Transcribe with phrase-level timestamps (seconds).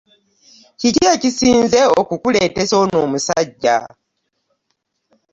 [0.79, 3.77] Kiki ekisinze okukuleetesa ono omusajja?